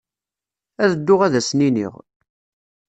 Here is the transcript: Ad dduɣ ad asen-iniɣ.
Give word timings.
Ad 0.83 0.91
dduɣ 0.97 1.19
ad 1.23 1.33
asen-iniɣ. 1.39 1.93